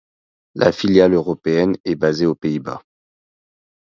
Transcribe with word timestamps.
La 0.55 0.71
filiale 0.71 1.13
européenne 1.13 1.75
est 1.85 1.93
basée 1.93 2.25
aux 2.25 2.33
Pays-Bas. 2.33 2.81